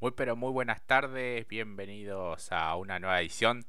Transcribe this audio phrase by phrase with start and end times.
[0.00, 3.66] Muy pero muy buenas tardes, bienvenidos a una nueva edición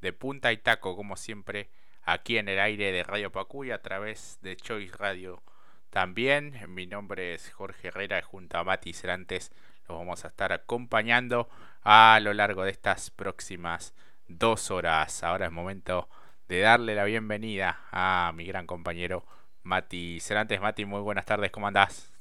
[0.00, 1.68] de Punta y Taco, como siempre,
[2.04, 5.42] aquí en el aire de Radio Pacuy a través de Choice Radio.
[5.90, 9.52] También, mi nombre es Jorge Herrera y junto a Mati Cerantes
[9.86, 11.50] los vamos a estar acompañando
[11.82, 13.92] a lo largo de estas próximas
[14.26, 15.22] dos horas.
[15.22, 16.08] Ahora es momento
[16.48, 19.26] de darle la bienvenida a mi gran compañero
[19.64, 20.62] Mati Cerantes.
[20.62, 22.13] Mati, muy buenas tardes, ¿cómo andás?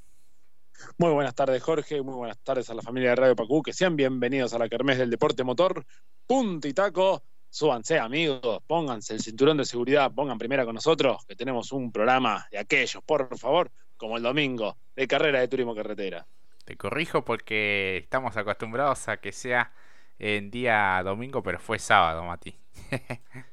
[0.97, 2.01] Muy buenas tardes, Jorge.
[2.01, 3.61] Muy buenas tardes a la familia de Radio Pacú.
[3.61, 5.85] Que sean bienvenidos a la Kermés del Deporte Motor.
[6.27, 7.23] Punto y taco.
[7.49, 8.63] Súbanse, amigos.
[8.65, 10.11] Pónganse el cinturón de seguridad.
[10.11, 14.77] Pongan primera con nosotros, que tenemos un programa de aquellos, por favor, como el domingo,
[14.95, 16.25] de carrera de turismo carretera.
[16.65, 19.71] Te corrijo porque estamos acostumbrados a que sea
[20.17, 22.55] en día domingo, pero fue sábado, Mati.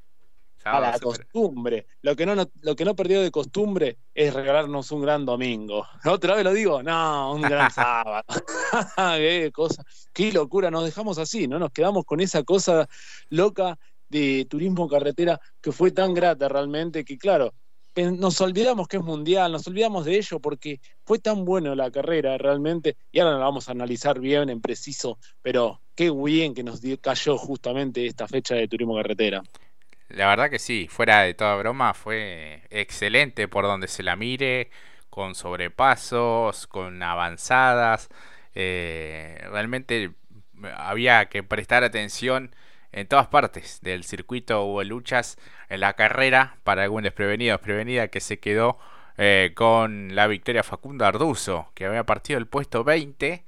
[0.64, 1.86] a la costumbre.
[2.02, 5.86] Lo que, no, lo que no perdió de costumbre es regalarnos un gran domingo.
[6.04, 6.82] ¿Otra vez lo digo?
[6.82, 8.24] No, un gran sábado.
[8.96, 11.58] qué cosa, qué locura, nos dejamos así, ¿no?
[11.58, 12.88] Nos quedamos con esa cosa
[13.28, 17.54] loca de turismo carretera que fue tan grata realmente que, claro,
[17.96, 22.38] nos olvidamos que es mundial, nos olvidamos de ello porque fue tan bueno la carrera
[22.38, 26.80] realmente, y ahora la vamos a analizar bien en preciso, pero qué bien que nos
[27.00, 29.42] cayó justamente esta fecha de turismo carretera.
[30.10, 34.70] La verdad que sí, fuera de toda broma, fue excelente por donde se la mire,
[35.08, 38.08] con sobrepasos, con avanzadas.
[38.54, 40.12] Eh, realmente
[40.76, 42.54] había que prestar atención
[42.92, 45.38] en todas partes del circuito hubo luchas
[45.68, 48.78] en la carrera para algún desprevenido desprevenida que se quedó
[49.16, 53.44] eh, con la victoria Facundo Arduzo que había partido el puesto 20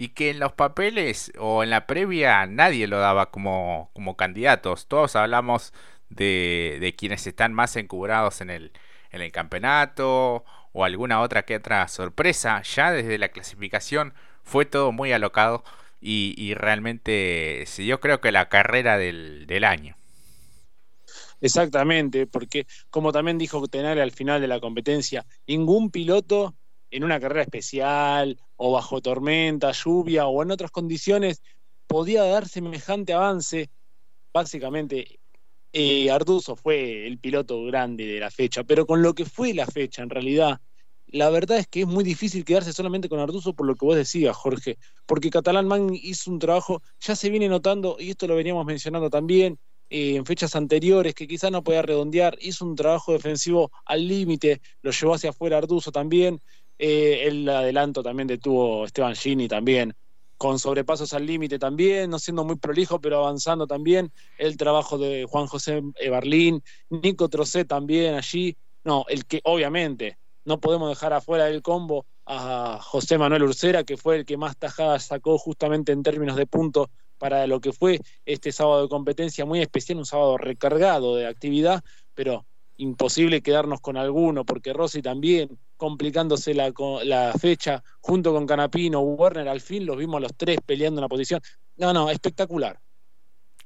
[0.00, 4.86] y que en los papeles o en la previa nadie lo daba como, como candidatos
[4.88, 5.74] todos hablamos
[6.08, 8.72] de, quienes están más encubrados en el,
[9.10, 12.62] en el campeonato o alguna otra que otra sorpresa.
[12.62, 15.64] Ya desde la clasificación fue todo muy alocado
[16.00, 19.98] y, realmente se dio creo que la carrera del, del, año.
[21.42, 26.54] Exactamente, porque como también dijo Tenare al final de la competencia, ningún piloto
[26.90, 31.40] en una carrera especial o bajo tormenta, lluvia o en otras condiciones
[31.86, 33.70] podía dar semejante avance.
[34.34, 35.18] Básicamente
[35.72, 39.66] eh, Arduzo fue el piloto grande de la fecha, pero con lo que fue la
[39.66, 40.60] fecha en realidad,
[41.06, 43.96] la verdad es que es muy difícil quedarse solamente con Arduzo por lo que vos
[43.96, 44.76] decías, Jorge,
[45.06, 49.08] porque Catalán Man hizo un trabajo, ya se viene notando, y esto lo veníamos mencionando
[49.08, 54.06] también eh, en fechas anteriores, que quizás no podía redondear, hizo un trabajo defensivo al
[54.06, 56.42] límite, lo llevó hacia afuera Arduzo también,
[56.82, 59.94] eh, el adelanto también detuvo Esteban Gini también,
[60.38, 64.10] con sobrepasos al límite también, no siendo muy prolijo, pero avanzando también.
[64.38, 68.56] El trabajo de Juan José Barlín, Nico Trocé también allí.
[68.82, 73.98] No, el que obviamente no podemos dejar afuera del combo a José Manuel Ursera, que
[73.98, 78.00] fue el que más tajadas sacó justamente en términos de puntos para lo que fue
[78.24, 81.82] este sábado de competencia muy especial, un sábado recargado de actividad,
[82.14, 82.46] pero
[82.80, 86.72] imposible quedarnos con alguno, porque Rossi también complicándose la,
[87.04, 91.08] la fecha junto con Canapino, Werner, al fin los vimos los tres peleando en la
[91.08, 91.40] posición.
[91.76, 92.78] No, no, espectacular.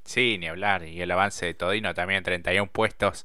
[0.04, 0.84] Sí, ni hablar.
[0.84, 3.24] Y el avance de Todino también, 31 puestos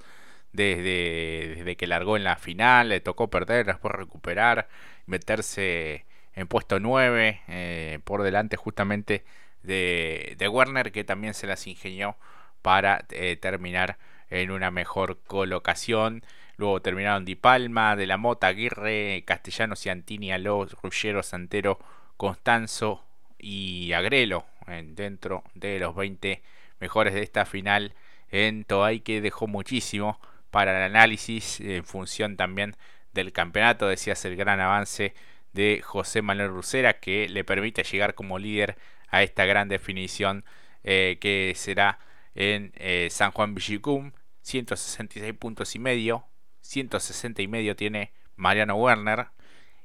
[0.54, 4.70] desde, desde que largó en la final, le tocó perder, después recuperar,
[5.06, 9.26] meterse en puesto 9, eh, por delante justamente
[9.64, 12.18] de, de, Werner, que también se las ingenió
[12.62, 13.98] para eh, terminar
[14.30, 16.24] en una mejor colocación.
[16.58, 21.80] Luego terminaron Di Palma, De la Mota, Aguirre, Castellanos y Antini, Aló, Ruggero, Santero,
[22.18, 23.06] Constanzo
[23.38, 26.44] y Agrelo dentro de los 20
[26.80, 27.94] mejores de esta final
[28.30, 30.20] en Toay que dejó muchísimo
[30.52, 32.76] para el análisis en función también
[33.14, 33.88] del campeonato.
[33.88, 35.14] Decías el gran avance
[35.54, 40.46] de José Manuel Rusera que le permite llegar como líder a esta gran definición
[40.84, 42.00] eh, que será
[42.36, 44.12] en eh, San Juan Villicum.
[44.50, 46.26] 166 puntos y medio
[46.62, 49.28] 160 y medio tiene Mariano Werner.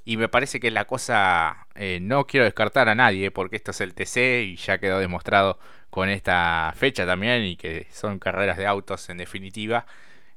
[0.04, 3.80] Y me parece que la cosa, eh, no quiero descartar a nadie, porque esto es
[3.80, 5.58] el TC y ya quedó demostrado
[5.90, 9.86] con esta fecha también, y que son carreras de autos en definitiva.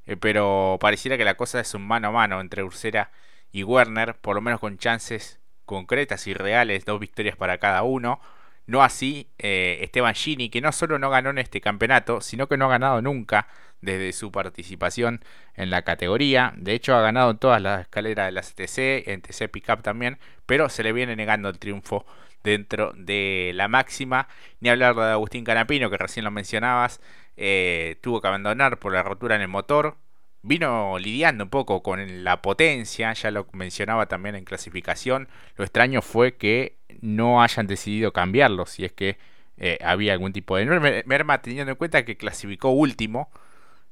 [0.06, 3.10] Eh, pero pareciera que la cosa es un mano a mano entre Ursera
[3.52, 8.20] y Werner, por lo menos con chances concretas y reales, dos victorias para cada uno.
[8.66, 12.56] No así eh, Esteban Gini, que no solo no ganó en este campeonato, sino que
[12.56, 13.48] no ha ganado nunca
[13.80, 16.52] desde su participación en la categoría.
[16.56, 20.18] De hecho, ha ganado en todas las escaleras de la CTC, en TC Pickup también,
[20.46, 22.04] pero se le viene negando el triunfo
[22.42, 24.28] dentro de la máxima.
[24.60, 27.00] Ni hablar de Agustín Canapino, que recién lo mencionabas,
[27.36, 29.96] eh, tuvo que abandonar por la rotura en el motor.
[30.42, 35.28] vino lidiando un poco con la potencia, ya lo mencionaba también en clasificación.
[35.56, 39.18] Lo extraño fue que no hayan decidido cambiarlo, si es que
[39.58, 40.64] eh, había algún tipo de
[41.04, 43.30] merma, teniendo en cuenta que clasificó último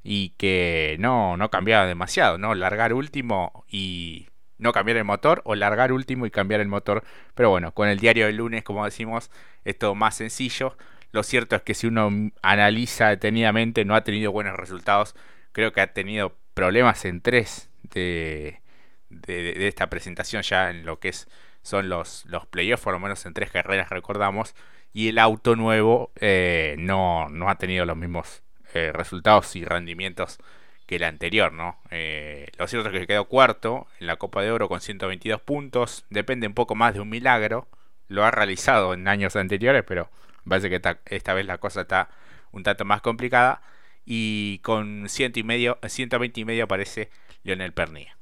[0.09, 2.55] y que no, no cambiaba demasiado, ¿no?
[2.55, 7.03] Largar último y no cambiar el motor o largar último y cambiar el motor.
[7.35, 9.29] Pero bueno, con el diario del lunes, como decimos,
[9.65, 10.77] es todo más sencillo.
[11.11, 12.09] Lo cierto es que si uno
[12.41, 15.13] analiza detenidamente, no ha tenido buenos resultados.
[15.51, 18.61] Creo que ha tenido problemas en tres de,
[19.09, 21.27] de, esta presentación ya en lo que es
[21.63, 24.55] son los, los playoffs, por lo menos en tres carreras recordamos.
[24.93, 28.41] Y el auto nuevo eh, no, no ha tenido los mismos
[28.73, 30.39] eh, resultados y rendimientos
[30.87, 31.77] que el anterior, ¿no?
[31.91, 36.05] Eh, lo cierto es que quedó cuarto en la Copa de Oro con 122 puntos.
[36.09, 37.67] Depende un poco más de un milagro.
[38.07, 40.09] Lo ha realizado en años anteriores, pero
[40.47, 42.09] parece que esta vez la cosa está
[42.51, 43.61] un tanto más complicada.
[44.05, 47.09] Y con ciento y medio, 120 y medio aparece
[47.43, 48.17] Lionel Pernilla.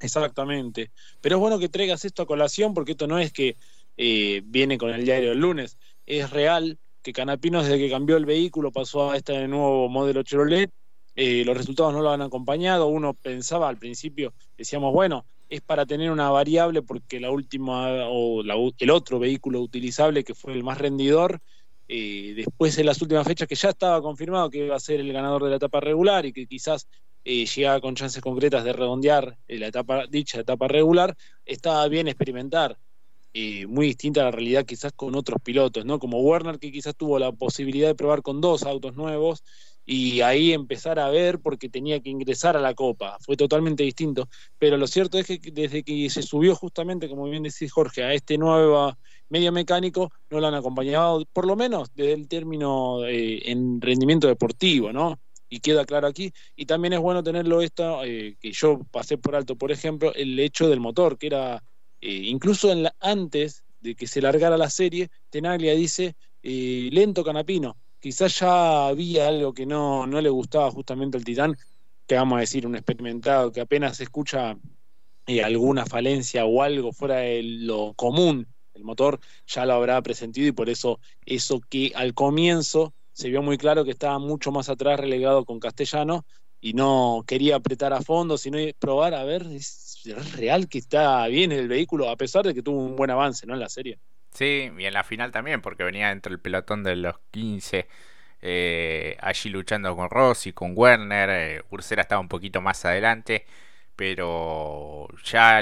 [0.00, 0.90] Exactamente.
[1.20, 3.56] Pero es bueno que traigas esto a colación porque esto no es que
[3.98, 5.76] eh, viene con el diario del lunes.
[6.06, 10.70] Es real que Canapino desde que cambió el vehículo pasó a este nuevo modelo Chevrolet
[11.14, 12.86] eh, los resultados no lo han acompañado.
[12.86, 18.42] Uno pensaba al principio, decíamos, bueno, es para tener una variable porque la última o
[18.42, 21.40] el otro vehículo utilizable que fue el más rendidor,
[21.88, 25.12] eh, después en las últimas fechas que ya estaba confirmado que iba a ser el
[25.12, 26.88] ganador de la etapa regular y que quizás
[27.24, 31.14] eh, llegaba con chances concretas de redondear la etapa, dicha etapa regular,
[31.44, 32.78] estaba bien experimentar.
[33.68, 35.98] Muy distinta a la realidad quizás con otros pilotos, ¿no?
[35.98, 39.42] Como Werner que quizás tuvo la posibilidad de probar con dos autos nuevos
[39.84, 43.16] y ahí empezar a ver porque tenía que ingresar a la Copa.
[43.20, 44.28] Fue totalmente distinto.
[44.58, 48.14] Pero lo cierto es que desde que se subió justamente, como bien decís Jorge, a
[48.14, 48.94] este nuevo
[49.28, 54.28] medio mecánico, no lo han acompañado, por lo menos desde el término eh, en rendimiento
[54.28, 55.18] deportivo, ¿no?
[55.48, 56.32] Y queda claro aquí.
[56.54, 60.38] Y también es bueno tenerlo esto, eh, que yo pasé por alto, por ejemplo, el
[60.38, 61.62] hecho del motor, que era,
[62.02, 62.70] eh, incluso
[63.00, 69.54] antes de que se largara la serie, Tenaglia dice, lento Canapino, quizás ya había algo
[69.54, 71.56] que no, no le gustaba justamente al Titán,
[72.06, 74.58] que vamos a decir, un experimentado que apenas escucha
[75.26, 80.48] eh, alguna falencia o algo fuera de lo común el motor, ya lo habrá presentido
[80.48, 84.68] y por eso eso que al comienzo se vio muy claro que estaba mucho más
[84.68, 86.24] atrás relegado con Castellano
[86.62, 90.00] y no quería apretar a fondo, sino probar a ver, es
[90.36, 93.54] real que está bien el vehículo, a pesar de que tuvo un buen avance ¿no?
[93.54, 93.98] en la serie.
[94.32, 97.88] Sí, y en la final también, porque venía dentro del pelotón de los 15,
[98.40, 103.44] eh, allí luchando con Rossi, con Werner, eh, Ursera estaba un poquito más adelante,
[103.96, 105.60] pero ya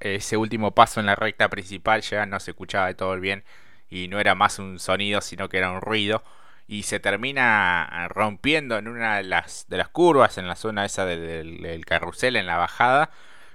[0.00, 3.44] ese último paso en la recta principal ya no se escuchaba de todo el bien
[3.88, 6.22] y no era más un sonido, sino que era un ruido.
[6.66, 11.04] Y se termina rompiendo en una de las, de las curvas, en la zona esa
[11.04, 13.10] del, del carrusel, en la bajada,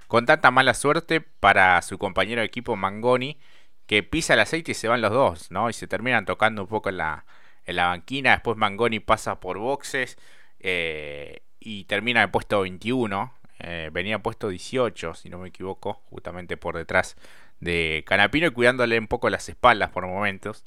[0.08, 3.40] con tanta mala suerte para su compañero de equipo Mangoni,
[3.88, 5.70] que pisa el aceite y se van los dos, ¿no?
[5.70, 7.26] Y se terminan tocando un poco en la,
[7.66, 8.32] en la banquina.
[8.32, 10.18] Después Mangoni pasa por boxes
[10.60, 13.34] eh, y termina en puesto 21.
[13.60, 17.16] Eh, venía puesto 18, si no me equivoco, justamente por detrás
[17.60, 20.64] de Canapino y cuidándole un poco las espaldas por momentos.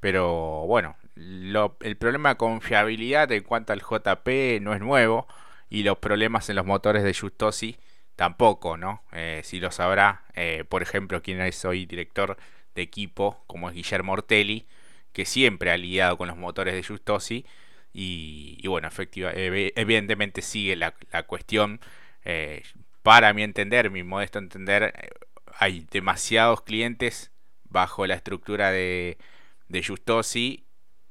[0.00, 5.26] Pero bueno, el problema de confiabilidad en cuanto al JP no es nuevo
[5.68, 7.78] y los problemas en los motores de Justosi
[8.14, 9.02] tampoco, ¿no?
[9.12, 10.24] Eh, si lo sabrá,
[10.68, 12.36] por ejemplo, quien es hoy director
[12.74, 14.66] de equipo, como es Guillermo Ortelli,
[15.16, 17.46] que siempre ha lidiado con los motores de Justosi.
[17.90, 20.92] Y, bueno, efectiva, evidentemente sigue la,
[21.26, 21.80] cuestión.
[22.22, 22.62] Eh,
[23.02, 25.08] para mi entender, mi modesto entender, eh,
[25.58, 27.32] hay demasiados clientes
[27.64, 29.16] bajo la estructura de,
[29.68, 30.65] de Justosi.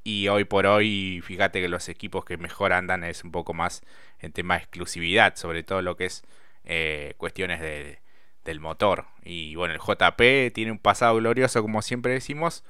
[0.07, 3.81] Y hoy por hoy, fíjate que los equipos que mejor andan es un poco más
[4.19, 6.24] en tema de exclusividad, sobre todo lo que es
[6.63, 8.00] eh, cuestiones de,
[8.43, 9.05] del motor.
[9.24, 12.63] Y bueno, el JP tiene un pasado glorioso, como siempre decimos,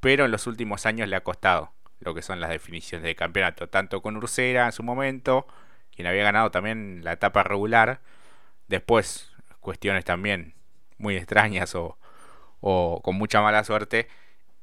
[0.00, 3.68] pero en los últimos años le ha costado lo que son las definiciones de campeonato,
[3.68, 5.46] tanto con Ursera en su momento,
[5.94, 8.00] quien había ganado también la etapa regular,
[8.66, 10.54] después cuestiones también
[10.98, 11.98] muy extrañas o,
[12.60, 14.08] o con mucha mala suerte,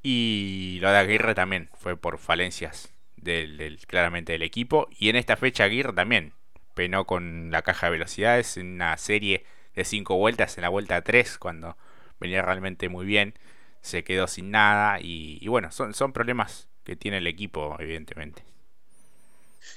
[0.04, 5.38] y lo de Aguirre también fue por falencias del, claramente del equipo, y en esta
[5.38, 6.34] fecha Aguirre también
[6.74, 11.02] penó con la caja de velocidades en una serie de cinco vueltas en la vuelta
[11.02, 11.78] 3 cuando
[12.20, 13.34] venía realmente muy bien
[13.82, 15.00] se quedó sin nada.
[15.02, 18.44] Y, bueno son, son problemas que tiene el equipo evidentemente.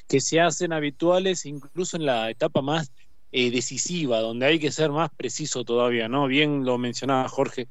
[0.08, 2.92] Que se hacen habituales incluso en la etapa más
[3.32, 7.66] eh, decisiva donde hay que ser más preciso todavía no bien lo mencionaba Jorge.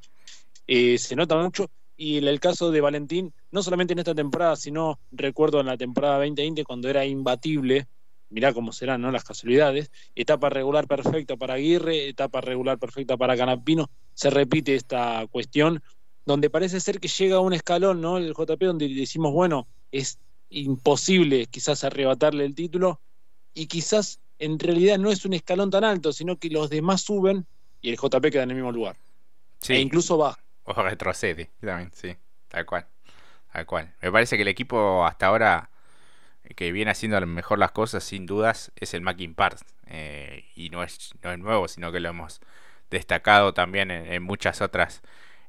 [0.67, 1.69] Eh, se nota mucho
[2.03, 5.77] y en el caso de Valentín no solamente en esta temporada sino recuerdo en la
[5.77, 7.87] temporada 2020 cuando era imbatible
[8.33, 9.11] mirá cómo serán ¿no?
[9.11, 15.27] las casualidades, etapa regular perfecta para Aguirre, etapa regular perfecta para Canapino, se repite esta
[15.29, 15.83] cuestión,
[16.25, 18.17] donde parece ser que llega a un escalón, ¿no?
[18.17, 20.17] El JP, donde decimos, bueno, es
[20.49, 22.99] imposible quizás arrebatarle el título,
[23.53, 27.45] y quizás en realidad no es un escalón tan alto, sino que los demás suben
[27.83, 28.95] y el JP queda en el mismo lugar.
[29.59, 29.73] Sí.
[29.73, 30.42] E incluso baja.
[30.65, 32.15] O retrocede, también, sí,
[32.47, 32.87] tal cual.
[33.51, 33.93] Tal cual.
[34.01, 35.69] Me parece que el equipo hasta ahora
[36.55, 39.65] que viene haciendo mejor las cosas sin dudas es el Mackin Parts.
[39.87, 42.41] Eh, y no es, no es nuevo, sino que lo hemos
[42.89, 45.01] destacado también en, muchas otras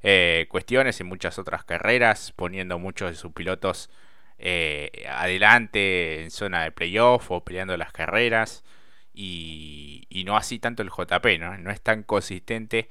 [0.02, 3.90] eh, cuestiones, en muchas otras carreras, poniendo muchos de sus pilotos
[4.38, 8.64] eh, adelante en zona de playoff o peleando las carreras.
[9.12, 11.56] Y, y, no así tanto el JP, ¿no?
[11.58, 12.88] No es tan consistente,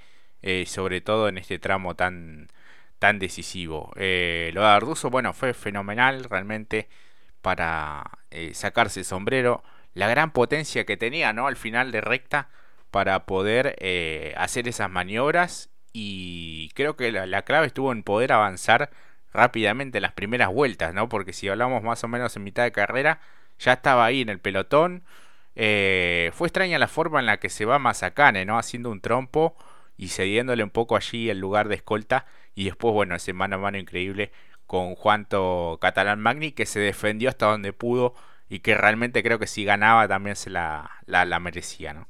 [0.65, 2.49] sobre todo en este tramo tan,
[2.99, 3.91] tan decisivo.
[3.95, 6.89] lo de Arduzo, bueno, fue fenomenal realmente
[7.43, 11.45] para eh, sacarse el sombrero, la gran potencia que tenía ¿no?
[11.45, 12.49] al final de recta
[12.89, 18.91] para poder eh, hacer esas maniobras y creo que la, clave estuvo en poder avanzar
[19.33, 21.09] rápidamente en las primeras vueltas, ¿no?
[21.09, 23.19] porque si hablamos más o menos en mitad de carrera,
[23.59, 25.03] ya estaba ahí en el pelotón.
[25.55, 28.57] Eh, fue extraña la forma en la que se va Mazacane, ¿no?
[28.57, 29.55] Haciendo un trompo
[29.97, 32.25] y cediéndole un poco allí el lugar de escolta.
[32.55, 34.31] Y después, bueno, ese mano a mano increíble
[34.65, 38.15] con Juanto Catalán Magni, que se defendió hasta donde pudo
[38.49, 42.07] y que realmente creo que si ganaba también se la, la, merecía, ¿no?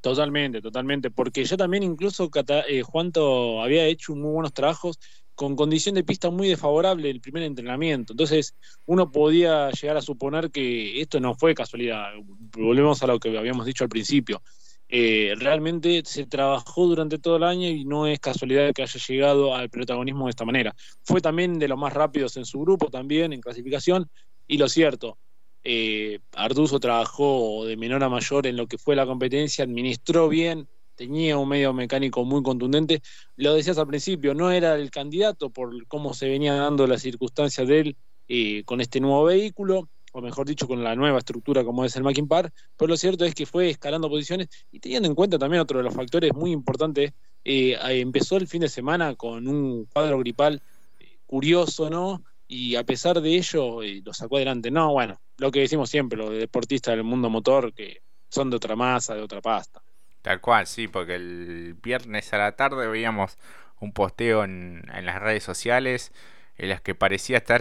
[0.00, 2.30] Totalmente, totalmente, porque ya también incluso
[2.68, 4.98] eh, Juanto había hecho muy buenos trabajos
[5.34, 8.12] con condición de pista muy desfavorable el primer entrenamiento.
[8.12, 8.54] Entonces,
[8.86, 12.12] uno podía llegar a suponer que esto no fue casualidad.
[12.56, 14.42] Volvemos a lo que habíamos dicho al principio.
[14.88, 19.54] Eh, realmente se trabajó durante todo el año y no es casualidad que haya llegado
[19.54, 20.74] al protagonismo de esta manera.
[21.02, 24.08] Fue también de los más rápidos en su grupo también, en clasificación,
[24.46, 25.18] y lo cierto,
[25.64, 30.68] eh, Arduzo trabajó de menor a mayor en lo que fue la competencia, administró bien,
[30.94, 33.02] tenía un medio mecánico muy contundente.
[33.34, 37.66] Lo decías al principio, no era el candidato por cómo se venía dando las circunstancias
[37.66, 37.96] de él
[38.28, 42.02] eh, con este nuevo vehículo, o mejor dicho, con la nueva estructura como es el
[42.02, 45.60] Mackin Par, pero lo cierto es que fue escalando posiciones y teniendo en cuenta también
[45.60, 47.12] otro de los factores muy importantes,
[47.44, 50.62] eh, empezó el fin de semana con un cuadro gripal
[50.98, 52.22] eh, curioso, ¿no?
[52.48, 54.70] Y a pesar de ello, eh, lo sacó adelante.
[54.70, 58.74] No, bueno, lo que decimos siempre, los deportistas del mundo motor, que son de otra
[58.74, 59.82] masa, de otra pasta.
[60.22, 63.36] Tal cual, sí, porque el viernes a la tarde veíamos
[63.80, 66.10] un posteo en, en las redes sociales
[66.56, 67.60] en las que parecía estar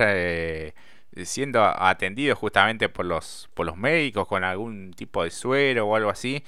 [1.23, 6.09] siendo atendido justamente por los, por los médicos con algún tipo de suero o algo
[6.09, 6.43] así,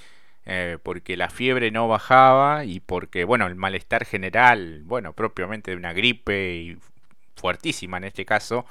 [0.45, 5.77] eh, porque la fiebre no bajaba y porque, bueno, el malestar general, bueno, propiamente de
[5.77, 6.77] una gripe y
[7.35, 8.65] fuertísima en este caso,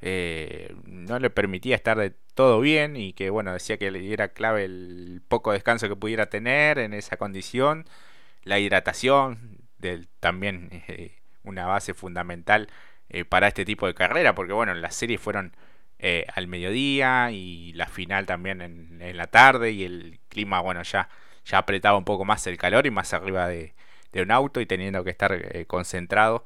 [0.00, 4.28] eh, no le permitía estar de todo bien y que, bueno, decía que le era
[4.28, 7.86] clave el poco descanso que pudiera tener en esa condición,
[8.44, 12.68] la hidratación, del, también eh, una base fundamental
[13.08, 15.54] eh, para este tipo de carrera, porque bueno, las series fueron
[15.98, 21.08] eh, al mediodía y la final también en, la tarde y el clima, bueno, ya,
[21.44, 23.74] ya apretaba un poco más el calor y más arriba de,
[24.14, 26.44] un auto y teniendo que estar eh, concentrado.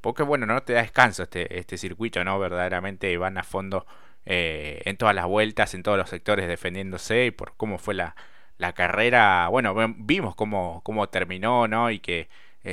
[0.00, 2.38] porque bueno, no te da descanso este, este circuito, ¿no?
[2.38, 3.86] Verdaderamente van a fondo
[4.26, 8.16] en todas las vueltas, en todos los sectores defendiéndose y por cómo fue la,
[8.58, 9.48] la carrera.
[9.48, 11.90] Bueno, vimos cómo, cómo terminó, ¿no?
[11.90, 12.28] Y que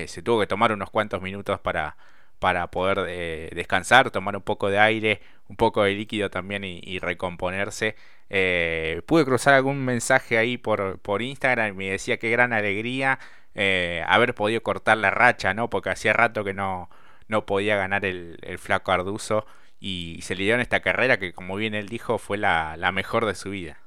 [0.08, 1.96] se tuvo que tomar unos cuantos minutos para,
[2.46, 7.00] para poder eh, descansar, tomar un poco de aire, un poco de líquido también y,
[7.00, 7.96] recomponerse.
[8.30, 13.18] Eh, pude cruzar algún mensaje ahí por, Instagram y me decía qué gran alegría
[13.56, 15.72] eh, haber podido cortar la racha, ¿no?
[15.72, 16.88] Porque hacía rato que no,
[17.28, 19.48] no podía ganar el, flaco Arduzo
[19.80, 22.92] y se le dio en esta carrera que como bien él dijo fue la, la
[22.92, 23.80] mejor de su vida.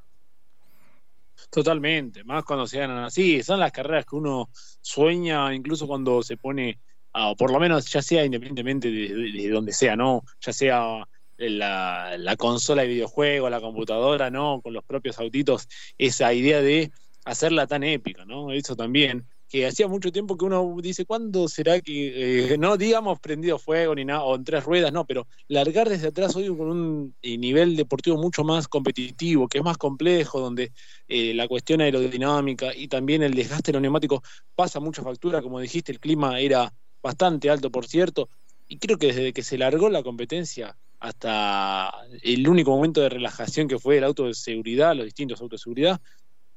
[1.48, 4.50] Totalmente, más cuando se ganan así, son las carreras que uno
[4.80, 6.80] sueña, incluso cuando se pone
[7.26, 10.22] o por lo menos ya sea independientemente de, donde sea, ¿no?
[10.40, 11.04] Ya sea
[11.36, 14.60] la, la, consola de videojuego, la computadora, ¿no?
[14.62, 16.90] Con los propios autitos, esa idea de
[17.24, 18.52] hacerla tan épica, ¿no?
[18.52, 23.18] Eso también, que hacía mucho tiempo que uno dice, ¿cuándo será que, eh, no digamos
[23.20, 26.68] prendido fuego ni nada, o en tres ruedas, no, pero largar desde atrás hoy con
[26.68, 30.72] un eh, nivel deportivo mucho más competitivo, que es más complejo, donde
[31.06, 34.20] eh, la cuestión aerodinámica y también el desgaste de
[34.54, 36.72] pasa mucha factura, como dijiste, el clima era
[37.08, 38.28] bastante alto por cierto,
[38.68, 41.90] y creo que desde que se largó la competencia hasta
[42.22, 45.64] el único momento de relajación que fue el auto de seguridad, los distintos autos de
[45.64, 46.00] seguridad,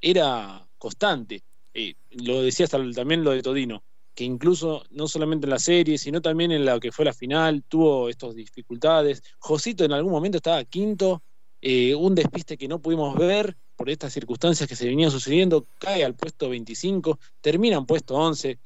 [0.02, 1.44] era constante.
[1.74, 3.82] Eh, lo decía hasta también lo de Todino,
[4.14, 7.64] que incluso no solamente en la serie, sino también en la que fue la final,
[7.64, 9.24] tuvo estas dificultades.
[9.40, 11.24] Josito en algún momento estaba quinto
[11.62, 16.04] eh, un despiste que no pudimos ver por estas circunstancias que se venían sucediendo, cae
[16.04, 18.60] al puesto 25, termina en puesto 11.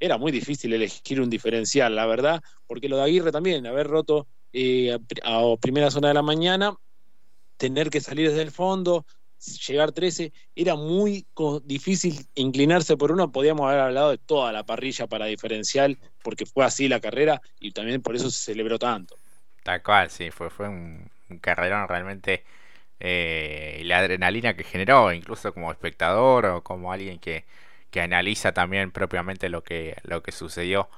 [0.00, 4.26] Era muy difícil elegir un diferencial, la verdad, porque lo de Aguirre también, haber roto
[4.52, 6.74] eh, a, primera zona de la mañana,
[7.58, 9.04] tener que salir desde el fondo,
[9.66, 11.26] llegar 13, era muy
[11.64, 16.64] difícil inclinarse por uno, podíamos haber hablado de toda la parrilla para diferencial, porque fue
[16.64, 19.16] así la carrera y también por eso se celebró tanto.
[19.62, 22.44] Tal cual, sí, fue, fue un, carrerón realmente.
[23.02, 27.44] Eh, la adrenalina que generó, incluso como espectador o como alguien que,
[27.90, 30.88] que analiza también propiamente lo que, lo que sucedió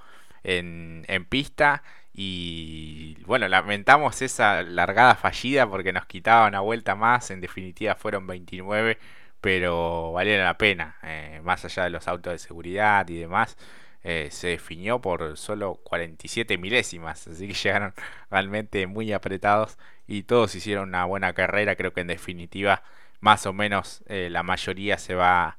[0.45, 1.83] en, en pista.
[2.15, 7.31] Y bueno, lamentamos esa largada fallida porque nos quitaba una vuelta más.
[7.31, 8.99] En definitiva fueron 29,
[9.41, 10.97] pero valieron la pena.
[11.03, 13.57] Eh, más allá de los autos de seguridad y demás,
[14.05, 17.27] eh, se definió por solo 47 milésimas.
[17.29, 17.95] Así que llegaron
[18.31, 21.77] realmente muy apretados y todos hicieron una buena carrera.
[21.77, 22.83] Creo que en definitiva,
[23.21, 25.57] más o menos, eh, la mayoría se va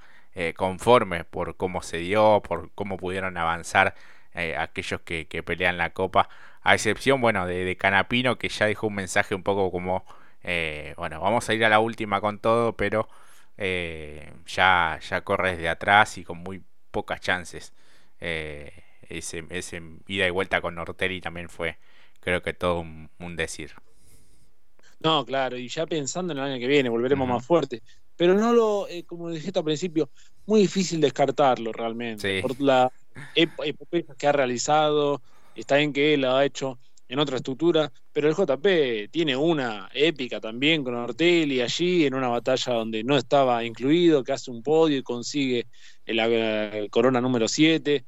[0.56, 3.96] conforme por cómo se dio, por cómo pudieron avanzar
[4.36, 6.30] eh, aquellos que, pelean la copa.
[6.64, 10.06] A excepción, bueno, de, Canapino, que ya dejó un mensaje un poco como,
[10.44, 13.08] eh, bueno, vamos a ir a la última con todo, pero
[13.58, 17.74] eh, ya, ya corre desde atrás y con muy pocas chances.
[18.20, 21.78] ese, ese ida y vuelta con Nortelli también fue,
[22.20, 23.74] creo que todo un, decir.
[25.00, 27.84] No, claro, y ya pensando en el año que viene, volveremos más fuerte.
[28.16, 30.10] Pero no lo, como dijiste al principio,
[30.46, 32.42] muy difícil descartarlo realmente.
[32.42, 32.92] Por la
[33.34, 35.22] que ha realizado,
[35.56, 36.80] está bien que él ha hecho
[37.10, 42.28] en otra estructura, pero el JP tiene una épica también con Ortelli allí en una
[42.28, 45.68] batalla donde no estaba incluido, que hace un podio y consigue
[46.06, 48.04] la corona número 7.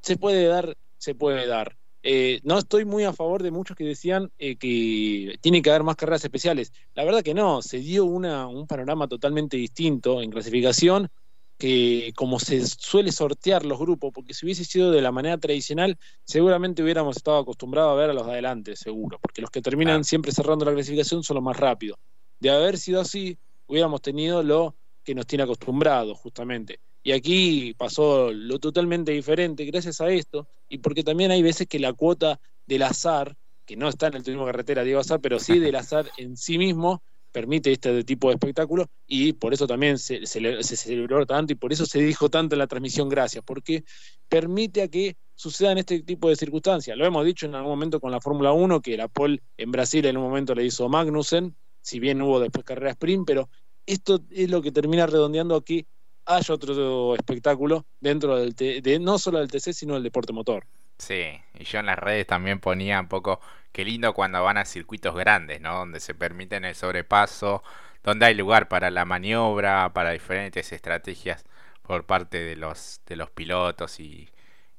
[0.00, 1.76] Se puede dar, se puede dar.
[2.10, 5.82] Eh, no estoy muy a favor de muchos que decían eh, que tiene que haber
[5.82, 6.72] más carreras especiales.
[6.94, 11.10] La verdad que no, se dio una, un panorama totalmente distinto en clasificación
[11.58, 15.98] que como se suele sortear los grupos, porque si hubiese sido de la manera tradicional,
[16.24, 20.02] seguramente hubiéramos estado acostumbrados a ver a los de adelante, seguro, porque los que terminan
[20.02, 21.98] siempre cerrando la clasificación son los más rápidos.
[22.40, 26.80] De haber sido así, hubiéramos tenido lo que nos tiene acostumbrados, justamente.
[27.02, 31.78] Y aquí pasó lo totalmente diferente gracias a esto, y porque también hay veces que
[31.78, 35.58] la cuota del azar, que no está en el turismo carretera, digo azar, pero sí
[35.58, 37.02] del azar en sí mismo,
[37.32, 41.86] permite este tipo de espectáculo y por eso también se, celebró tanto y por eso
[41.86, 43.84] se dijo tanto en la transmisión gracias, porque
[44.28, 46.96] permite a que sucedan este tipo de circunstancias.
[46.96, 50.04] Lo hemos dicho en algún momento con la Fórmula 1, que la pole en Brasil
[50.06, 53.48] en un momento le hizo Magnussen, si bien hubo después carrera sprint, pero
[53.86, 55.86] esto es lo que termina redondeando a que
[56.28, 60.64] haya otro espectáculo dentro del de, no solo del TC, sino del deporte motor.
[60.98, 63.40] Sí, y yo en las redes también ponía un poco
[63.72, 65.76] qué lindo cuando van a circuitos grandes, ¿no?
[65.76, 67.62] Donde se permiten el sobrepaso,
[68.02, 71.44] donde hay lugar para la maniobra, para diferentes estrategias
[71.82, 74.28] por parte de los, de los pilotos y,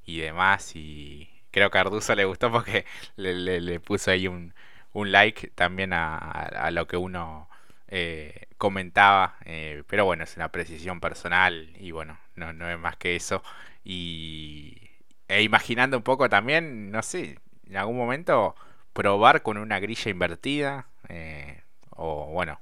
[0.06, 0.76] y demás.
[0.76, 2.86] Y creo que a Arduzo le gustó porque
[3.16, 4.54] le, le, puso ahí un,
[4.94, 7.50] un like también a, a, lo que uno
[7.90, 9.38] eh, comentaba.
[9.46, 13.44] Eh, pero bueno, es una precisión personal y bueno, no, no es más que eso.
[13.84, 14.78] Y
[15.28, 18.56] e imaginando un poco también, no sé, en algún momento
[18.94, 20.88] probar con una grilla invertida.
[21.10, 22.62] Eh, o bueno,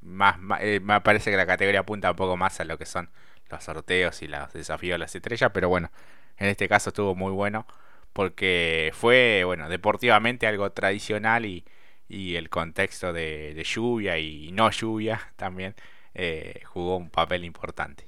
[0.00, 3.10] más, me parece que la categoría apunta un poco más a lo que son
[3.50, 5.50] los sorteos y los desafíos de las estrellas.
[5.54, 5.90] Pero bueno,
[6.38, 7.66] en este caso estuvo muy bueno.
[8.12, 11.64] Porque fue, bueno, deportivamente algo tradicional y,
[12.10, 15.74] y el contexto de, lluvia y no lluvia también
[16.12, 18.04] eh, jugó un papel importante.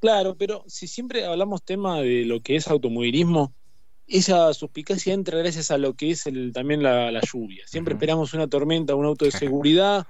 [0.00, 3.54] Claro, pero si siempre hablamos tema de lo que es automovilismo,
[4.08, 7.64] esa suspicacia entra gracias a lo que es el, también la, lluvia.
[7.66, 10.04] Siempre esperamos una tormenta, un auto de seguridad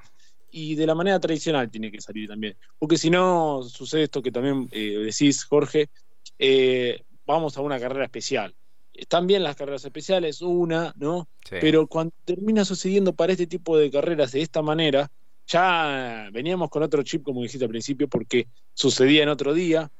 [0.50, 2.56] y de la manera tradicional tiene que salir también.
[2.78, 5.90] Porque si no, sucede esto que también eh, decís, Jorge,
[6.38, 8.54] eh, vamos a una carrera especial.
[8.92, 11.28] Están bien las carreras especiales, una, ¿no?
[11.48, 15.10] Pero cuando termina sucediendo para este tipo de carreras de esta manera,
[15.46, 19.90] ya veníamos con otro chip, como dijiste al principio, porque sucedía en otro día,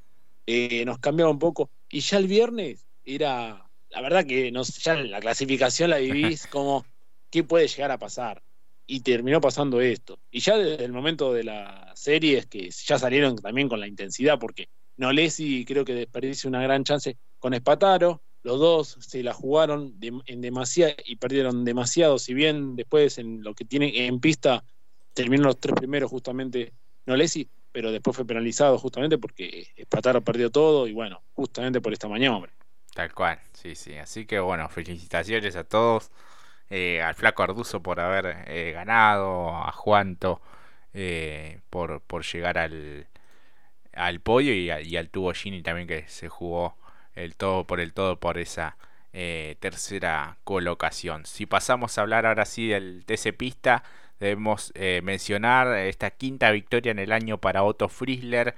[0.47, 4.95] eh, nos cambiaba un poco, y ya el viernes era, la verdad que nos, ya
[4.95, 6.85] la clasificación la vivís como,
[7.31, 8.43] ¿qué puede llegar a pasar?
[8.87, 10.19] Y terminó pasando esto.
[10.31, 13.89] Y ya desde el momento de la serie es que ya salieron también con la
[13.89, 19.35] intensidad, porque Nolesi creo que desperdició una gran chance con Espataro, los dos se la
[19.35, 19.95] jugaron
[20.27, 24.65] en demasiado y perdieron demasiado, si bien después en lo que tienen en pista
[25.15, 26.73] terminó los tres primeros justamente
[27.07, 32.09] Nolesi, pero después fue penalizado justamente porque Espataro perdió todo y bueno, justamente por esta
[32.09, 32.53] maniobra.
[32.95, 33.97] Tal cual, sí, sí.
[33.97, 36.11] Así que bueno, felicitaciones a todos.
[36.71, 40.43] eh, al Flaco Arduzo por haber eh, ganado, a Juanto
[41.71, 43.07] por, por llegar al,
[43.95, 46.77] al podio y, y, al tubo Gini también que se jugó
[47.25, 48.77] el todo por el todo por esa
[49.13, 51.27] tercera colocación.
[51.27, 53.83] Si pasamos a hablar ahora sí del TC Pista,
[54.21, 58.55] debemos mencionar esta quinta victoria en el año para Otto Friesler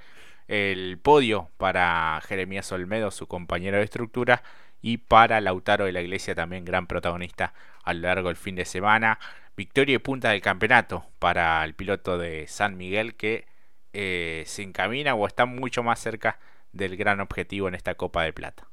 [0.47, 4.43] el podio para Jeremías Olmedo, su compañero de estructura,
[4.81, 8.65] y para Lautaro de la Iglesia, también gran protagonista a lo largo del fin de
[8.65, 9.19] semana.
[9.55, 13.45] Victoria y punta del campeonato para el piloto de San Miguel que
[13.93, 16.39] eh, se encamina o está mucho más cerca
[16.73, 18.67] del gran objetivo en esta Copa de Plata.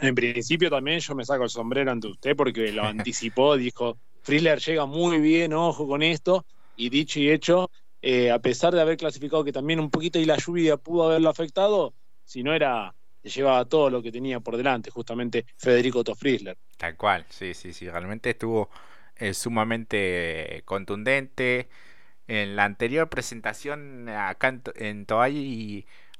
[0.00, 4.58] En principio también yo me saco el sombrero ante usted porque lo anticipó, dijo, Frizzler
[4.58, 6.44] llega muy bien, ojo con esto,
[6.76, 7.70] y dicho y hecho,
[8.02, 11.28] eh, a pesar de haber clasificado que también un poquito y la lluvia pudo haberlo
[11.28, 11.94] afectado,
[12.24, 16.56] si no era, llevaba todo lo que tenía por delante, justamente Federico Tofrisler.
[16.76, 18.70] Tal cual, sí, sí, sí, realmente estuvo
[19.16, 21.68] eh, sumamente contundente.
[22.28, 25.06] En la anterior presentación acá en, en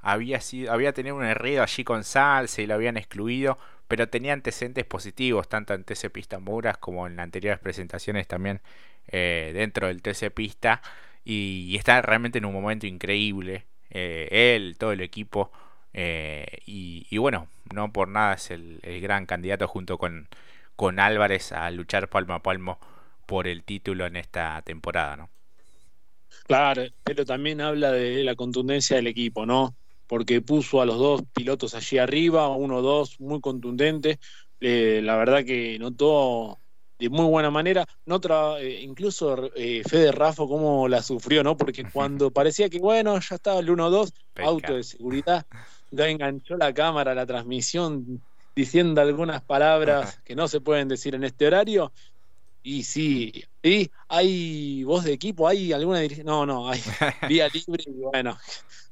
[0.07, 3.57] había, sido, había tenido un herrido allí con Salsa y lo habían excluido,
[3.89, 8.61] pero tenía antecedentes positivos, tanto en TC Pista Muras como en las anteriores presentaciones también
[9.09, 10.81] eh, dentro del TC Pista
[11.25, 13.65] y, está realmente en un momento increíble.
[13.89, 15.51] Eh, él, todo el equipo.
[15.93, 20.29] Eh, y, bueno, no por nada es el, gran candidato junto con,
[20.77, 22.79] con Álvarez a luchar palmo a palmo
[23.25, 25.29] por el título en esta temporada, ¿no?
[26.45, 29.75] Claro, pero también habla de la contundencia del equipo, ¿no?
[30.07, 34.19] Porque puso a los dos pilotos allí arriba, uno dos, muy contundente.
[34.59, 36.59] Eh, la verdad que notó
[36.99, 37.85] de muy buena manera.
[38.05, 38.19] No
[38.57, 41.57] eh, incluso eh, Fede Rafa cómo la sufrió, ¿no?
[41.57, 45.45] Porque cuando parecía que, bueno, ya estaba el 1-2, auto de seguridad,
[45.91, 48.21] ya enganchó la cámara, la transmisión,
[48.55, 51.91] diciendo algunas palabras que no se pueden decir en este horario.
[52.69, 53.31] Y sí,
[53.63, 55.47] ¿y hay voz de equipo?
[55.47, 56.81] ¿Hay alguna No, no, hay
[57.29, 58.37] vía libre y bueno,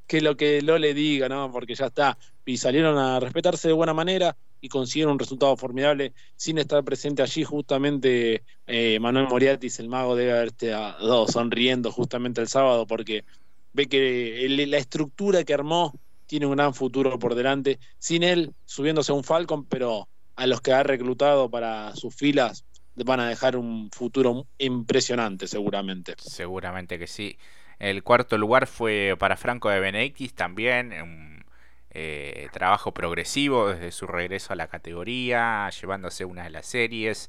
[0.06, 1.52] que lo que lo le diga, ¿no?
[1.52, 2.16] Porque ya está.
[2.46, 7.20] Y salieron a respetarse de buena manera y consiguieron un resultado formidable sin estar presente
[7.20, 7.44] allí.
[7.44, 13.26] Justamente eh, Manuel Moriatis, el mago, debe haberte dado sonriendo justamente el sábado porque
[13.74, 15.92] ve que la estructura que armó
[16.24, 17.78] tiene un gran futuro por delante.
[17.98, 22.64] Sin él subiéndose a un Falcon, pero a los que ha reclutado para sus filas
[23.04, 26.14] van a dejar un futuro impresionante seguramente.
[26.18, 27.38] Seguramente que sí.
[27.78, 31.44] El cuarto lugar fue para Franco de Benedictis también, un
[31.90, 37.28] eh, trabajo progresivo desde su regreso a la categoría, llevándose una de las series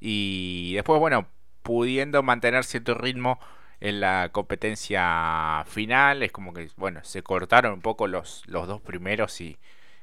[0.00, 1.26] y después, bueno,
[1.62, 3.38] pudiendo mantener cierto ritmo
[3.80, 8.80] en la competencia final, es como que, bueno, se cortaron un poco los, los dos
[8.80, 9.58] primeros y,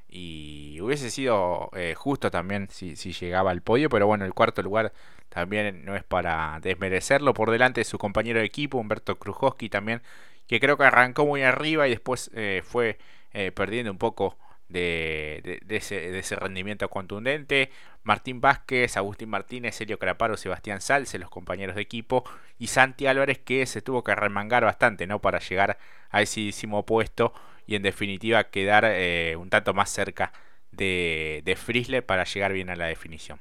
[0.10, 4.62] y hubiese sido eh, justo también si, si llegaba al podio, pero bueno, el cuarto
[4.62, 4.94] lugar
[5.30, 7.34] también no es para desmerecerlo.
[7.34, 10.02] Por delante de su compañero de equipo, Humberto Krujowski también,
[10.48, 12.98] que creo que arrancó muy arriba y después eh, fue
[13.34, 14.38] eh, perdiendo un poco
[14.70, 17.70] de, ese, rendimiento contundente.
[18.04, 22.24] Martín Vázquez, Agustín Martínez, Helio Craparo, Sebastián Salce, los compañeros de equipo.
[22.58, 25.20] Y Santi Álvarez, que se tuvo que remangar bastante ¿no?
[25.20, 25.78] para llegar
[26.10, 27.34] a ese décimo puesto
[27.68, 30.32] y en definitiva quedar eh, un tanto más cerca
[30.72, 33.40] de, de Frisle para llegar bien a la definición.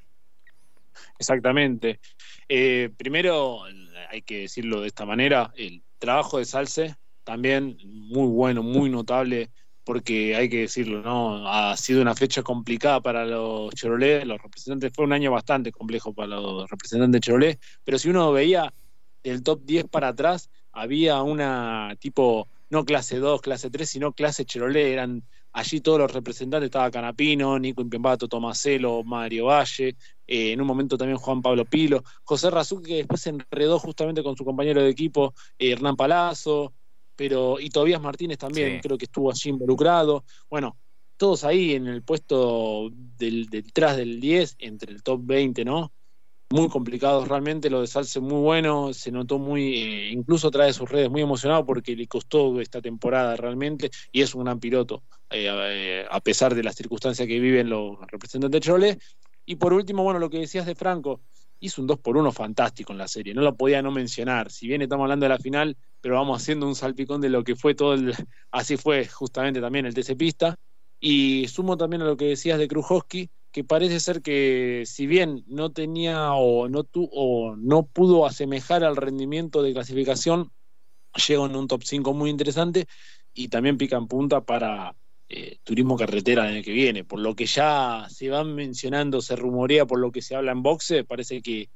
[1.19, 2.01] Exactamente.
[2.49, 3.63] Eh, primero,
[4.11, 9.51] hay que decirlo de esta manera, el trabajo de Salce también muy bueno, muy notable,
[9.85, 11.49] porque hay que decirlo, ¿no?
[11.49, 16.13] Ha sido una fecha complicada para los Chevrolet, los representantes, fue un año bastante complejo
[16.13, 18.73] para los representantes de Chevrolet, pero si uno veía
[19.23, 24.45] el top 10 para atrás, había una tipo, no clase 2, clase 3, sino clase
[24.45, 30.61] Chevrolet, eran allí todos los representantes, estaba Canapino, Nico Impembato, Tomaselo, Mario Valle, eh, en
[30.61, 34.45] un momento también Juan Pablo Pilo, José Razú, que después se enredó justamente con su
[34.45, 36.75] compañero de equipo, eh, Hernán Palazzo,
[37.15, 40.25] pero, y Tobías Martínez también, creo que estuvo allí involucrado.
[40.51, 40.77] Bueno,
[41.17, 45.93] todos ahí en el puesto del, detrás del 10, entre el top 20, ¿no?
[46.51, 50.89] Muy complicados realmente, lo de Salce muy bueno, se notó muy, eh, incluso trae sus
[50.89, 56.21] redes muy emocionado porque le costó esta temporada realmente y es un gran piloto, a
[56.21, 58.99] pesar de las circunstancias que viven los representantes de Chole
[59.45, 61.21] y por último, bueno, lo que decías de Franco,
[61.61, 64.51] hizo un 2 por 1 fantástico en la serie, no lo podía no mencionar.
[64.51, 67.57] Si bien estamos hablando de la final, pero vamos haciendo un salpicón de lo que
[67.57, 68.13] fue todo el.
[68.51, 70.57] Así fue justamente también el TC Pista.
[70.99, 75.43] Y sumo también a lo que decías de Krujowski, que parece ser que si bien
[75.47, 80.53] no tenía o no, tu, o no pudo asemejar al rendimiento de clasificación,
[81.27, 82.85] llegó en un top 5 muy interesante
[83.33, 84.95] y también pica en punta para
[85.31, 87.03] eh, turismo carretera el año que viene.
[87.05, 90.63] Por lo que ya se van mencionando, se rumorea, por lo que se habla en
[90.63, 91.71] boxe, parece que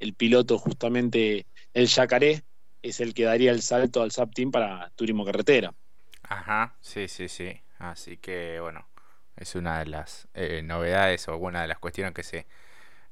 [0.00, 1.44] el piloto justamente,
[1.74, 2.44] el Yacaré,
[2.80, 5.74] es el que daría el salto al SAP Team para turismo carretera.
[6.22, 7.60] Ajá, sí, sí, sí.
[7.78, 8.88] Así que bueno,
[9.36, 12.46] es una de las eh, novedades o una de las cuestiones que se,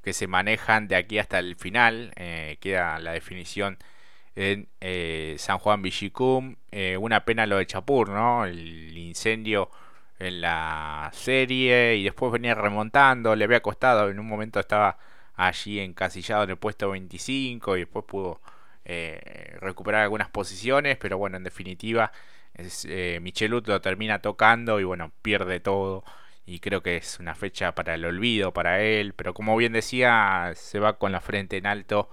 [0.02, 2.12] que se manejan de aquí hasta el final.
[2.16, 3.78] Eh, queda la definición
[4.36, 6.56] en eh, San Juan Villicum.
[6.98, 8.44] una pena lo de Chapur, ¿no?
[8.46, 9.70] El incendio
[10.18, 14.98] en la serie y después venía remontando, le había costado, en un momento estaba
[15.36, 18.40] allí encasillado en el puesto 25 y después pudo
[19.60, 22.12] recuperar algunas posiciones, pero bueno, en definitiva
[22.54, 26.04] es, eh, lo termina tocando y bueno, pierde todo.
[26.46, 29.14] Y creo que es una fecha para el olvido para él.
[29.14, 32.08] Pero como bien decía, se va con la frente en alto.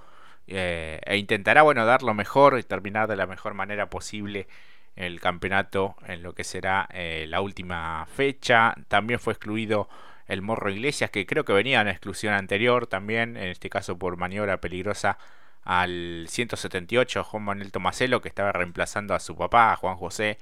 [0.48, 4.48] Eh, e intentará bueno dar lo mejor y terminar de la mejor manera posible
[4.96, 8.76] el campeonato en lo que será eh, la última fecha.
[8.88, 9.90] También fue excluido
[10.28, 14.18] el Morro Iglesias, que creo que venía en exclusión anterior también, en este caso por
[14.18, 15.18] maniobra peligrosa
[15.64, 20.38] al 178 Juan Manuel Tomaselo que estaba reemplazando a su papá, Juan José,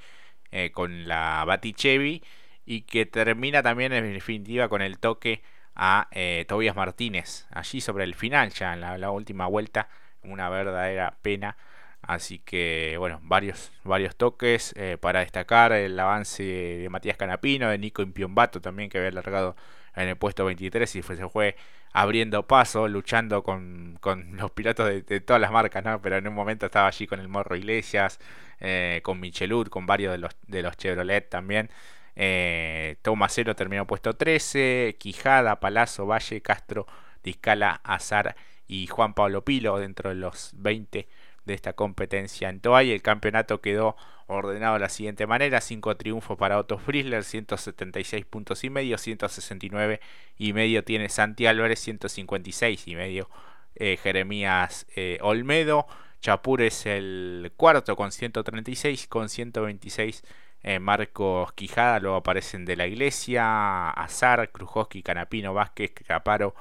[0.52, 2.24] eh, con la Batichevi
[2.66, 5.44] y que termina también en definitiva con el toque
[5.76, 9.90] a eh, Tobias Martínez, allí sobre el final ya en la, última vuelta,
[10.24, 11.58] una verdadera pena.
[12.02, 17.78] Así que bueno, varios, varios toques eh, para destacar el avance de Matías Canapino, de
[17.78, 19.56] Nico Impiombato también que había alargado
[19.96, 21.56] en el puesto 23 y se fue
[21.92, 26.02] abriendo paso, luchando con, con los pilotos de, todas las marcas, ¿no?
[26.02, 28.20] Pero en un momento estaba allí con el Morro Iglesias,
[28.60, 31.70] eh, con Michelud, con varios de los, de los Chevrolet también.
[32.16, 36.86] Eh, Tomasero terminó puesto 13, Quijada, Palazzo, Valle, Castro,
[37.24, 38.36] Discala, Azar
[38.68, 41.08] y Juan Pablo Pilo dentro de los 20
[41.46, 42.92] de esta competencia en Toay.
[42.92, 43.96] El campeonato quedó
[44.28, 50.00] ordenado de la siguiente manera: 5 triunfos para Otto Frizzler, 176 puntos y medio, 169
[50.38, 53.30] y medio tiene Santi Álvarez, 156 y medio
[53.76, 55.88] eh, Jeremías eh, Olmedo.
[56.22, 60.24] Chapur es el cuarto con 136, con 126
[60.64, 66.54] eh, Marcos Quijada, luego aparecen de la Iglesia, Azar, Krujowski, Canapino, Vázquez, Caparo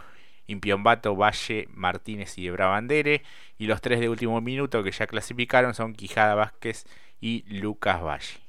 [0.49, 3.23] Impiombato, Valle, Martínez y de Bandere.
[3.59, 6.85] Y los tres de último minuto que ya clasificaron son Quijada Vázquez
[7.21, 8.41] y Lucas Valle.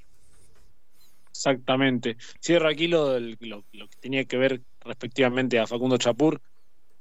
[1.30, 2.18] Exactamente.
[2.40, 6.42] Cierra aquí lo, que tenía que ver respectivamente a Facundo Chapur.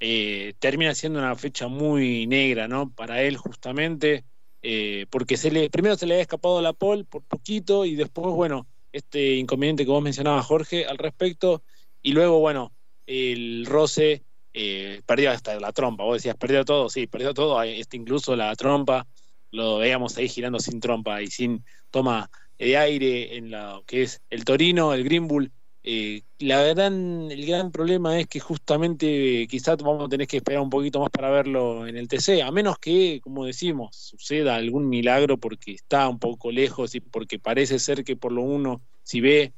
[0.00, 2.90] Eh, termina siendo una fecha muy negra, ¿no?
[2.90, 4.24] Para él justamente,
[4.62, 8.32] eh, porque se le, primero se le ha escapado la pole por poquito y después,
[8.32, 11.62] bueno, este inconveniente que vos mencionabas, Jorge, al respecto,
[12.00, 12.72] y luego, bueno,
[13.06, 16.04] el roce eh, perdió hasta la trompa.
[16.04, 19.06] Vos decías, perdió todo, sí, perdió todo, este, incluso la trompa,
[19.50, 24.20] lo veíamos ahí girando sin trompa y sin toma de aire en lo que es
[24.30, 25.52] el Torino, el Green Bull.
[25.84, 30.60] Eh, la verdad, el gran problema es que justamente quizás vamos a tener que esperar
[30.60, 34.88] un poquito más para verlo en el TC, a menos que, como decimos, suceda algún
[34.88, 39.20] milagro porque está un poco lejos y porque parece ser que por lo uno, si
[39.20, 39.54] ve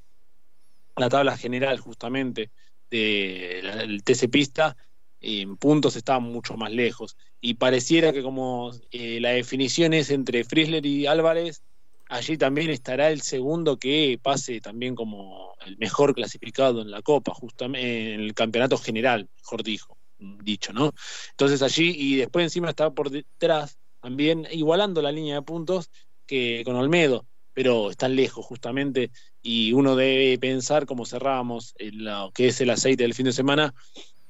[0.97, 2.51] la tabla general justamente
[2.91, 4.77] del TC Pista,
[5.21, 7.17] en puntos está mucho más lejos.
[7.41, 11.63] Y pareciera que como eh, la definición es entre Frizzler y Álvarez,
[12.09, 17.33] allí también estará el segundo que pase también como el mejor clasificado en la Copa,
[17.35, 20.93] justamente en el campeonato general, mejor dijo, dicho, ¿no?
[21.31, 25.91] Entonces allí, y después encima está por detrás, también igualando la línea de puntos
[26.27, 27.27] que con Olmedo,
[27.61, 29.11] pero están lejos justamente,
[29.43, 33.75] y uno debe pensar, como cerrábamos, lo que es el aceite del fin de semana,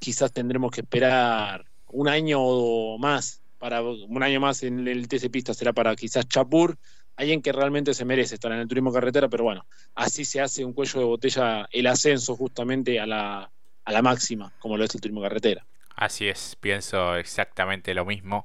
[0.00, 5.30] quizás tendremos que esperar un año o más, para un año más en el TC
[5.30, 6.76] Pista será para quizás Chapur,
[7.14, 9.64] alguien que realmente se merece estar en el turismo carretera, pero bueno,
[9.94, 13.48] así se hace un cuello de botella el ascenso justamente a la,
[13.84, 15.64] a la máxima, como lo es el turismo carretera.
[15.94, 18.44] Así es, pienso exactamente lo mismo.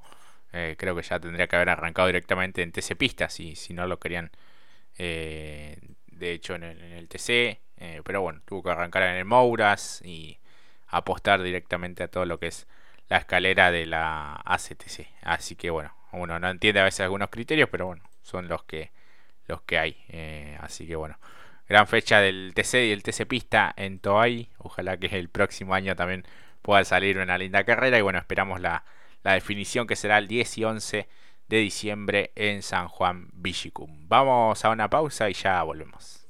[0.54, 3.88] Eh, creo que ya tendría que haber arrancado directamente en TC Pista si, si no
[3.88, 4.30] lo querían,
[4.98, 5.78] eh,
[6.08, 7.60] de hecho, en el, TC.
[7.78, 10.40] Eh, pero bueno, tuvo que arrancar en el Mouras y
[10.88, 12.68] apostar directamente a todo lo que es
[13.10, 15.08] la escalera de la ACTC.
[15.22, 18.92] Así que bueno, uno no entiende a veces algunos criterios, pero bueno, son los que
[19.48, 20.04] los que hay.
[20.10, 21.20] Eh, así que bueno,
[21.68, 24.50] gran fecha del TC y el TC Pista en Toay.
[24.58, 26.26] Ojalá que el próximo año también
[26.62, 27.98] pueda salir una linda carrera.
[27.98, 28.86] Y bueno, esperamos la,
[29.24, 31.08] la definición que será el 10 y 11
[31.48, 34.08] de diciembre en San Juan Villicum.
[34.08, 36.22] Vamos a una pausa y ya volvemos.